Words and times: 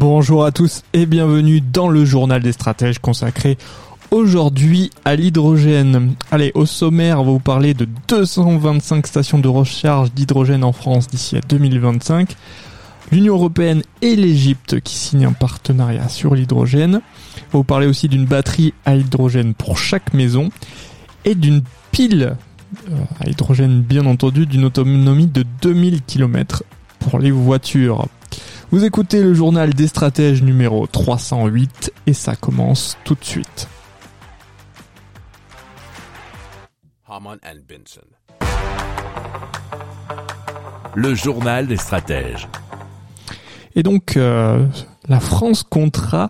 Bonjour 0.00 0.46
à 0.46 0.50
tous 0.50 0.82
et 0.94 1.04
bienvenue 1.04 1.60
dans 1.60 1.90
le 1.90 2.06
journal 2.06 2.42
des 2.42 2.52
stratèges 2.52 3.00
consacré 3.00 3.58
aujourd'hui 4.10 4.88
à 5.04 5.14
l'hydrogène. 5.14 6.14
Allez, 6.30 6.52
au 6.54 6.64
sommaire, 6.64 7.20
on 7.20 7.24
va 7.24 7.30
vous 7.32 7.38
parler 7.38 7.74
de 7.74 7.86
225 8.08 9.06
stations 9.06 9.38
de 9.38 9.48
recharge 9.48 10.10
d'hydrogène 10.14 10.64
en 10.64 10.72
France 10.72 11.06
d'ici 11.06 11.36
à 11.36 11.42
2025 11.42 12.34
l'Union 13.12 13.34
européenne 13.34 13.82
et 14.00 14.16
l'Égypte 14.16 14.80
qui 14.80 14.94
signent 14.94 15.26
un 15.26 15.32
partenariat 15.32 16.08
sur 16.08 16.34
l'hydrogène. 16.34 16.94
On 16.94 17.58
va 17.58 17.58
vous 17.58 17.64
parler 17.64 17.86
aussi 17.86 18.08
d'une 18.08 18.24
batterie 18.24 18.72
à 18.86 18.96
hydrogène 18.96 19.52
pour 19.52 19.76
chaque 19.76 20.14
maison 20.14 20.48
et 21.26 21.34
d'une 21.34 21.60
pile 21.92 22.36
euh, 22.88 22.94
à 23.20 23.28
hydrogène 23.28 23.82
bien 23.82 24.06
entendu 24.06 24.46
d'une 24.46 24.64
autonomie 24.64 25.26
de 25.26 25.44
2000 25.60 26.00
km 26.04 26.64
pour 27.00 27.18
les 27.18 27.30
voitures. 27.30 28.08
Vous 28.72 28.84
écoutez 28.84 29.20
le 29.20 29.34
journal 29.34 29.74
des 29.74 29.88
stratèges 29.88 30.44
numéro 30.44 30.86
308 30.86 31.92
et 32.06 32.12
ça 32.12 32.36
commence 32.36 32.96
tout 33.02 33.16
de 33.16 33.24
suite. 33.24 33.66
Le 40.94 41.14
journal 41.16 41.66
des 41.66 41.76
stratèges. 41.76 42.48
Et 43.74 43.82
donc, 43.82 44.16
euh, 44.16 44.64
la 45.08 45.20
France 45.20 45.62
comptera 45.62 46.28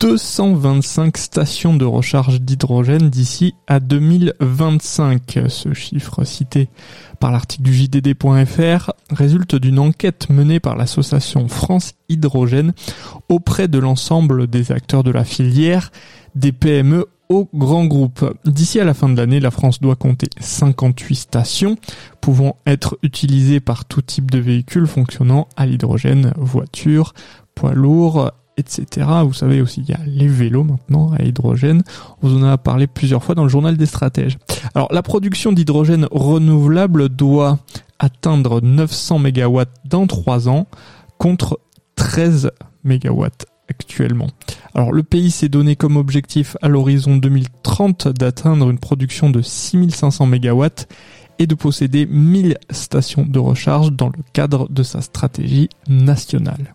225 0.00 1.16
stations 1.16 1.74
de 1.74 1.84
recharge 1.84 2.40
d'hydrogène 2.40 3.10
d'ici 3.10 3.54
à 3.66 3.78
2025. 3.80 5.40
Ce 5.48 5.74
chiffre 5.74 6.24
cité 6.24 6.68
par 7.18 7.30
l'article 7.30 7.62
du 7.62 7.74
JDD.fr 7.74 8.92
résulte 9.10 9.54
d'une 9.54 9.78
enquête 9.78 10.30
menée 10.30 10.60
par 10.60 10.76
l'association 10.76 11.48
France 11.48 11.92
Hydrogène 12.08 12.72
auprès 13.28 13.68
de 13.68 13.78
l'ensemble 13.78 14.46
des 14.46 14.72
acteurs 14.72 15.04
de 15.04 15.10
la 15.10 15.24
filière, 15.24 15.92
des 16.34 16.52
PME 16.52 17.06
au 17.28 17.48
grand 17.54 17.84
groupe. 17.84 18.36
D'ici 18.44 18.80
à 18.80 18.84
la 18.84 18.92
fin 18.92 19.08
de 19.08 19.16
l'année, 19.16 19.38
la 19.38 19.52
France 19.52 19.80
doit 19.80 19.94
compter 19.94 20.26
58 20.40 21.14
stations 21.14 21.76
pouvant 22.20 22.56
être 22.66 22.98
utilisées 23.02 23.60
par 23.60 23.84
tout 23.84 24.02
type 24.02 24.30
de 24.30 24.38
véhicules 24.38 24.88
fonctionnant 24.88 25.46
à 25.56 25.64
l'hydrogène, 25.64 26.32
voitures, 26.36 27.14
poids 27.60 27.74
lourds, 27.74 28.32
etc. 28.56 29.06
Vous 29.24 29.34
savez 29.34 29.60
aussi, 29.60 29.82
il 29.82 29.90
y 29.90 29.92
a 29.92 30.00
les 30.06 30.28
vélos 30.28 30.64
maintenant 30.64 31.12
à 31.12 31.22
hydrogène. 31.22 31.82
On 32.22 32.28
vous 32.28 32.38
en 32.38 32.48
a 32.48 32.56
parlé 32.56 32.86
plusieurs 32.86 33.22
fois 33.22 33.34
dans 33.34 33.42
le 33.42 33.50
journal 33.50 33.76
des 33.76 33.84
stratèges. 33.84 34.38
Alors, 34.74 34.88
la 34.90 35.02
production 35.02 35.52
d'hydrogène 35.52 36.08
renouvelable 36.10 37.10
doit 37.10 37.58
atteindre 37.98 38.62
900 38.62 39.18
MW 39.18 39.62
dans 39.84 40.06
3 40.06 40.48
ans 40.48 40.68
contre 41.18 41.60
13 41.96 42.50
MW 42.84 43.26
actuellement. 43.68 44.28
Alors 44.74 44.90
le 44.90 45.02
pays 45.02 45.30
s'est 45.30 45.50
donné 45.50 45.76
comme 45.76 45.96
objectif 45.96 46.56
à 46.62 46.68
l'horizon 46.68 47.18
2030 47.18 48.08
d'atteindre 48.08 48.70
une 48.70 48.78
production 48.78 49.28
de 49.28 49.42
6500 49.42 50.26
MW 50.26 50.64
et 51.38 51.46
de 51.46 51.54
posséder 51.54 52.06
1000 52.06 52.56
stations 52.70 53.26
de 53.26 53.38
recharge 53.38 53.92
dans 53.92 54.08
le 54.08 54.22
cadre 54.32 54.68
de 54.70 54.82
sa 54.82 55.02
stratégie 55.02 55.68
nationale. 55.88 56.74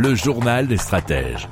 Le 0.00 0.14
journal 0.14 0.68
des 0.68 0.76
stratèges. 0.76 1.48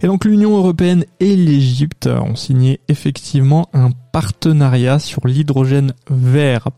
Et 0.00 0.06
donc 0.06 0.24
l'Union 0.24 0.56
européenne 0.56 1.04
et 1.18 1.34
l'Égypte 1.34 2.06
ont 2.06 2.36
signé 2.36 2.78
effectivement 2.86 3.68
un 3.72 3.90
partenariat 4.12 5.00
sur 5.00 5.26
l'hydrogène 5.26 5.92
vert. 6.08 6.68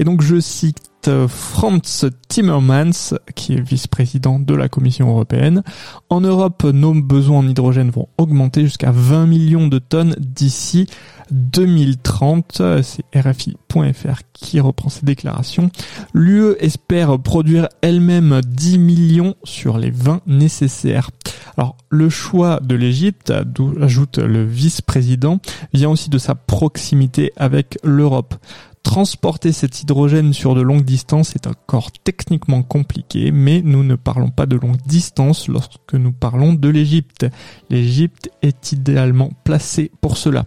Et 0.00 0.04
donc 0.04 0.20
je 0.20 0.40
cite 0.40 0.89
Franz 1.28 2.06
Timmermans, 2.28 3.14
qui 3.34 3.54
est 3.54 3.60
vice-président 3.60 4.38
de 4.38 4.54
la 4.54 4.68
Commission 4.68 5.08
européenne. 5.08 5.62
En 6.08 6.20
Europe, 6.20 6.64
nos 6.64 6.94
besoins 6.94 7.38
en 7.38 7.48
hydrogène 7.48 7.90
vont 7.90 8.08
augmenter 8.18 8.62
jusqu'à 8.62 8.90
20 8.90 9.26
millions 9.26 9.66
de 9.68 9.78
tonnes 9.78 10.14
d'ici 10.18 10.86
2030. 11.30 12.62
C'est 12.82 13.04
RFI.fr 13.14 14.20
qui 14.32 14.60
reprend 14.60 14.88
ces 14.88 15.06
déclarations. 15.06 15.70
L'UE 16.12 16.54
espère 16.58 17.18
produire 17.18 17.68
elle-même 17.82 18.40
10 18.46 18.78
millions 18.78 19.34
sur 19.44 19.78
les 19.78 19.90
20 19.90 20.22
nécessaires. 20.26 21.10
Alors, 21.56 21.76
le 21.90 22.08
choix 22.08 22.60
de 22.60 22.74
l'Égypte, 22.74 23.32
ajoute 23.80 24.18
le 24.18 24.44
vice-président, 24.44 25.40
vient 25.74 25.90
aussi 25.90 26.08
de 26.08 26.18
sa 26.18 26.34
proximité 26.34 27.32
avec 27.36 27.78
l'Europe. 27.82 28.34
Transporter 28.82 29.52
cet 29.52 29.82
hydrogène 29.82 30.32
sur 30.32 30.54
de 30.54 30.62
longues 30.62 30.84
distances 30.84 31.36
est 31.36 31.46
encore 31.46 31.92
techniquement 31.92 32.62
compliqué, 32.62 33.30
mais 33.30 33.62
nous 33.62 33.84
ne 33.84 33.94
parlons 33.94 34.30
pas 34.30 34.46
de 34.46 34.56
longue 34.56 34.80
distance 34.86 35.48
lorsque 35.48 35.94
nous 35.94 36.12
parlons 36.12 36.54
de 36.54 36.68
l'Égypte. 36.68 37.26
L'Égypte 37.68 38.30
est 38.42 38.72
idéalement 38.72 39.30
placée 39.44 39.92
pour 40.00 40.16
cela. 40.16 40.46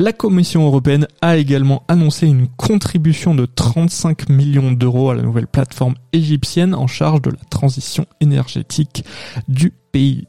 La 0.00 0.12
Commission 0.12 0.64
européenne 0.64 1.08
a 1.20 1.36
également 1.36 1.82
annoncé 1.88 2.26
une 2.26 2.46
contribution 2.46 3.34
de 3.34 3.46
35 3.46 4.28
millions 4.28 4.70
d'euros 4.70 5.10
à 5.10 5.16
la 5.16 5.22
nouvelle 5.22 5.48
plateforme 5.48 5.96
égyptienne 6.12 6.74
en 6.74 6.86
charge 6.86 7.20
de 7.20 7.30
la 7.30 7.44
transition 7.50 8.06
énergétique 8.20 9.04
du 9.48 9.72
pays. 9.92 10.26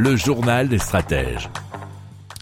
Le 0.00 0.14
journal 0.14 0.68
des 0.68 0.78
stratèges. 0.78 1.50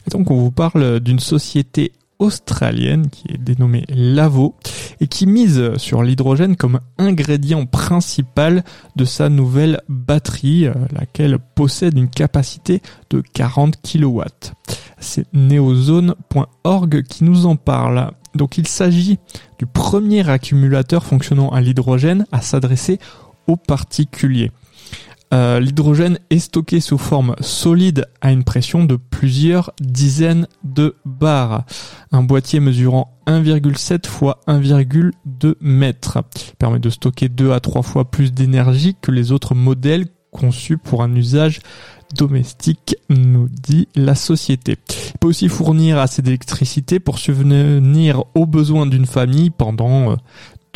Et 0.07 0.11
donc 0.11 0.31
on 0.31 0.37
vous 0.37 0.51
parle 0.51 1.01
d'une 1.01 1.21
société 1.21 1.93
australienne 2.19 3.09
qui 3.09 3.33
est 3.33 3.39
dénommée 3.39 3.87
Lavo 3.89 4.57
et 5.01 5.07
qui 5.07 5.27
mise 5.27 5.75
sur 5.79 6.03
l'hydrogène 6.03 6.57
comme 6.57 6.81
ingrédient 6.99 7.65
principal 7.65 8.63
de 8.97 9.07
sa 9.07 9.31
nouvelle 9.31 9.81
batterie, 9.89 10.67
euh, 10.67 10.75
laquelle 10.93 11.39
possède 11.39 11.97
une 11.97 12.11
capacité 12.11 12.83
de 13.09 13.23
40 13.23 13.79
kW. 13.81 14.21
C'est 14.99 15.25
neozone.org 15.33 17.03
qui 17.05 17.25
nous 17.25 17.47
en 17.47 17.57
parle. 17.57 18.11
Donc 18.35 18.59
il 18.59 18.69
s'agit 18.69 19.19
du 19.59 19.65
premier 19.65 20.29
accumulateur 20.29 21.07
fonctionnant 21.07 21.49
à 21.49 21.63
l'hydrogène 21.63 22.27
à 22.33 22.43
s'adresser 22.43 22.99
aux 23.47 23.57
particuliers. 23.57 24.53
Euh, 25.35 25.59
l'hydrogène 25.59 26.19
est 26.31 26.39
stocké 26.39 26.81
sous 26.81 26.99
forme 26.99 27.35
solide 27.41 28.07
à 28.21 28.31
une 28.31 28.45
pression 28.45 28.85
de 28.85 28.97
plusieurs 28.97 29.73
dizaines 29.81 30.47
de 30.63 30.95
bars. 31.05 31.65
Un 32.13 32.23
boîtier 32.23 32.61
mesurant 32.61 33.19
1,7 33.27 34.07
fois 34.07 34.41
1,2 34.47 35.55
mètres 35.61 36.23
permet 36.59 36.79
de 36.79 36.91
stocker 36.91 37.29
2 37.29 37.53
à 37.53 37.61
3 37.61 37.83
fois 37.83 38.11
plus 38.11 38.33
d'énergie 38.33 38.97
que 39.01 39.11
les 39.11 39.33
autres 39.33 39.55
modèles 39.55 40.07
conçus 40.31 40.79
pour 40.79 41.03
un 41.03 41.15
usage 41.15 41.61
domestique, 42.15 42.97
nous 43.09 43.49
dit 43.49 43.89
la 43.97 44.15
société. 44.15 44.77
Il 45.15 45.19
peut 45.19 45.29
aussi 45.29 45.49
fournir 45.49 45.99
assez 45.99 46.23
d'électricité 46.23 47.01
pour 47.01 47.19
subvenir 47.19 48.25
aux 48.35 48.47
besoins 48.47 48.87
d'une 48.87 49.07
famille 49.07 49.51
pendant 49.51 50.17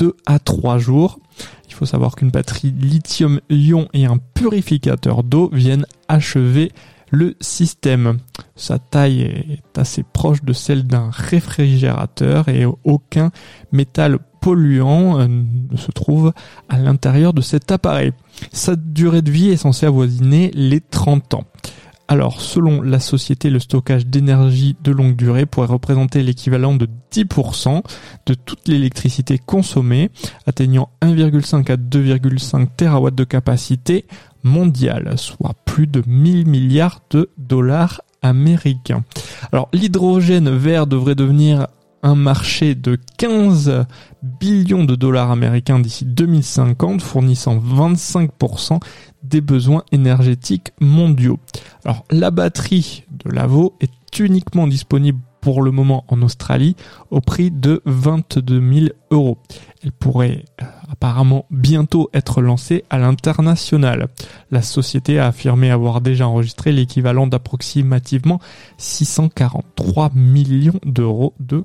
2 0.01 0.17
à 0.27 0.39
3 0.39 0.79
jours. 0.79 1.21
Il 1.69 1.75
faut 1.75 1.87
savoir 1.87 2.17
qu'une 2.17 2.31
batterie 2.31 2.73
lithium-ion 2.73 3.89
et 3.93 4.07
un 4.07 4.19
purificateur 4.35 5.23
d'eau 5.23 5.51
viennent 5.53 5.87
achever 6.09 6.73
le 7.11 7.37
système. 7.41 8.19
Sa 8.57 8.79
taille 8.79 9.23
est 9.23 9.79
assez 9.79 10.03
proche 10.03 10.43
de 10.43 10.53
celle 10.53 10.87
d'un 10.87 11.11
réfrigérateur 11.13 12.49
et 12.49 12.65
aucun 12.85 13.31
métal 13.73 14.19
polluant 14.41 15.21
euh, 15.21 15.29
ne 15.29 15.77
se 15.77 15.91
trouve 15.91 16.33
à 16.69 16.79
l'intérieur 16.79 17.35
de 17.35 17.43
cet 17.43 17.71
appareil. 17.71 18.13
Sa 18.53 18.75
durée 18.77 19.23
de 19.23 19.31
vie 19.31 19.51
est 19.51 19.59
censée 19.59 19.87
avoisiner 19.87 20.51
les 20.55 20.81
30 20.81 21.35
ans. 21.35 21.45
Alors, 22.11 22.41
selon 22.41 22.83
la 22.83 22.99
société, 22.99 23.51
le 23.51 23.61
stockage 23.61 24.05
d'énergie 24.05 24.75
de 24.83 24.91
longue 24.91 25.15
durée 25.15 25.47
pourrait 25.47 25.69
représenter 25.69 26.25
l'équivalent 26.25 26.75
de 26.75 26.89
10% 27.13 27.85
de 28.27 28.35
toute 28.35 28.67
l'électricité 28.67 29.39
consommée, 29.39 30.11
atteignant 30.45 30.89
1,5 31.03 31.71
à 31.71 31.77
2,5 31.77 32.67
TW 32.77 33.15
de 33.15 33.23
capacité 33.23 34.07
mondiale, 34.43 35.15
soit 35.19 35.55
plus 35.65 35.87
de 35.87 36.03
1000 36.05 36.49
milliards 36.49 37.01
de 37.11 37.31
dollars 37.39 38.01
américains. 38.23 39.05
Alors, 39.53 39.69
l'hydrogène 39.73 40.51
vert 40.51 40.89
devrait 40.89 41.15
devenir 41.15 41.69
un 42.03 42.15
marché 42.15 42.75
de 42.75 42.99
15 43.19 43.87
billions 44.23 44.85
de 44.85 44.95
dollars 44.95 45.31
américains 45.31 45.79
d'ici 45.79 46.05
2050, 46.05 47.03
fournissant 47.03 47.59
25% 47.59 48.81
des 49.23 49.41
besoins 49.41 49.85
énergétiques 49.93 50.73
mondiaux. 50.81 51.39
Alors 51.85 52.05
la 52.11 52.31
batterie 52.31 53.05
de 53.11 53.31
Lavo 53.31 53.77
est 53.81 54.19
uniquement 54.19 54.67
disponible 54.67 55.21
pour 55.41 55.63
le 55.63 55.71
moment 55.71 56.05
en 56.09 56.23
Australie 56.23 56.77
au 57.11 57.21
prix 57.21 57.51
de 57.51 57.81
22 57.87 58.73
000 58.75 58.87
euros. 59.11 59.39
Elle 59.83 59.93
pourrait 59.93 60.45
euh, 60.61 60.67
apparemment 60.91 61.47
bientôt 61.51 62.11
être 62.13 62.43
lancée 62.43 62.85
à 62.91 62.99
l'international. 62.99 64.09
La 64.51 64.63
société 64.63 65.19
a 65.19 65.27
affirmé 65.27 65.71
avoir 65.71 66.01
déjà 66.01 66.29
enregistré 66.29 66.73
l'équivalent 66.73 67.27
d'approximativement 67.27 68.41
643 68.77 70.11
millions 70.15 70.81
d'euros 70.85 71.35
de 71.41 71.65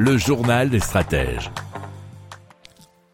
Le 0.00 0.16
journal 0.16 0.70
des 0.70 0.80
stratèges. 0.80 1.50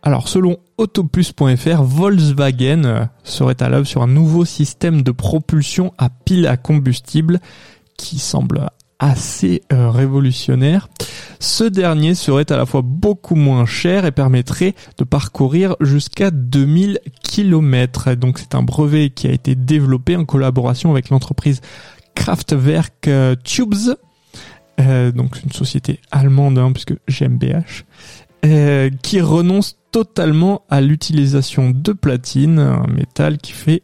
Alors 0.02 0.28
selon 0.28 0.58
autoplus.fr, 0.78 1.82
Volkswagen 1.82 2.84
euh, 2.84 3.04
serait 3.24 3.60
à 3.60 3.68
l'œuvre 3.68 3.88
sur 3.88 4.02
un 4.02 4.06
nouveau 4.06 4.44
système 4.44 5.02
de 5.02 5.10
propulsion 5.10 5.92
à 5.98 6.10
pile 6.10 6.46
à 6.46 6.56
combustible 6.56 7.40
qui 7.96 8.20
semble 8.20 8.70
assez 9.00 9.62
euh, 9.72 9.90
révolutionnaire. 9.90 10.88
Ce 11.40 11.64
dernier 11.64 12.14
serait 12.14 12.52
à 12.52 12.56
la 12.56 12.66
fois 12.66 12.82
beaucoup 12.84 13.34
moins 13.34 13.66
cher 13.66 14.04
et 14.04 14.12
permettrait 14.12 14.76
de 14.96 15.02
parcourir 15.02 15.74
jusqu'à 15.80 16.30
2000 16.30 17.00
km. 17.24 18.14
Donc 18.14 18.38
c'est 18.38 18.54
un 18.54 18.62
brevet 18.62 19.10
qui 19.10 19.26
a 19.26 19.32
été 19.32 19.56
développé 19.56 20.14
en 20.14 20.24
collaboration 20.24 20.92
avec 20.92 21.10
l'entreprise 21.10 21.60
Kraftwerk 22.14 23.08
euh, 23.08 23.34
Tubes 23.42 23.96
euh, 24.80 25.12
donc 25.12 25.42
une 25.42 25.52
société 25.52 26.00
allemande, 26.10 26.58
hein, 26.58 26.72
puisque 26.72 26.94
GmbH, 27.08 27.84
euh, 28.44 28.90
qui 29.02 29.20
renonce 29.20 29.78
totalement 29.90 30.62
à 30.68 30.80
l'utilisation 30.80 31.70
de 31.70 31.92
platine, 31.92 32.58
un 32.58 32.86
métal 32.86 33.38
qui 33.38 33.52
fait 33.52 33.82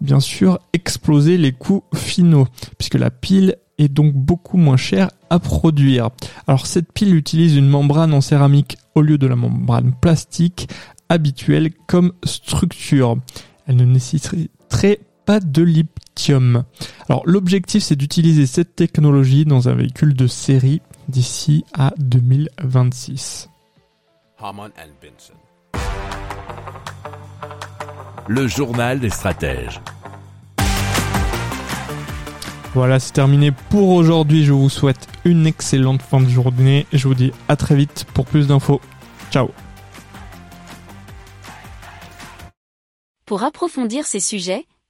bien 0.00 0.20
sûr 0.20 0.58
exploser 0.72 1.38
les 1.38 1.52
coûts 1.52 1.84
finaux, 1.94 2.46
puisque 2.78 2.94
la 2.94 3.10
pile 3.10 3.56
est 3.78 3.88
donc 3.88 4.12
beaucoup 4.14 4.58
moins 4.58 4.76
chère 4.76 5.10
à 5.30 5.38
produire. 5.38 6.10
Alors 6.46 6.66
cette 6.66 6.92
pile 6.92 7.14
utilise 7.16 7.56
une 7.56 7.68
membrane 7.68 8.14
en 8.14 8.20
céramique 8.20 8.76
au 8.94 9.00
lieu 9.00 9.18
de 9.18 9.26
la 9.26 9.36
membrane 9.36 9.94
plastique 10.00 10.68
habituelle 11.08 11.70
comme 11.86 12.12
structure. 12.24 13.16
Elle 13.66 13.76
ne 13.76 13.84
nécessiterait 13.84 15.00
pas 15.24 15.40
de 15.40 15.62
lithium. 16.14 16.64
Alors 17.08 17.22
l'objectif 17.26 17.82
c'est 17.82 17.96
d'utiliser 17.96 18.46
cette 18.46 18.76
technologie 18.76 19.44
dans 19.44 19.68
un 19.68 19.74
véhicule 19.74 20.14
de 20.14 20.26
série 20.26 20.80
d'ici 21.08 21.64
à 21.72 21.92
2026. 21.98 23.48
Le 28.26 28.46
journal 28.46 29.00
des 29.00 29.10
stratèges. 29.10 29.80
Voilà, 32.74 32.98
c'est 32.98 33.12
terminé 33.12 33.52
pour 33.70 33.90
aujourd'hui. 33.90 34.44
Je 34.44 34.52
vous 34.52 34.68
souhaite 34.68 35.06
une 35.24 35.46
excellente 35.46 36.02
fin 36.02 36.20
de 36.20 36.28
journée. 36.28 36.86
Je 36.92 37.06
vous 37.06 37.14
dis 37.14 37.32
à 37.48 37.54
très 37.54 37.76
vite 37.76 38.04
pour 38.14 38.26
plus 38.26 38.48
d'infos. 38.48 38.80
Ciao. 39.30 39.50
Pour 43.26 43.44
approfondir 43.44 44.06
ces 44.06 44.20
sujets, 44.20 44.66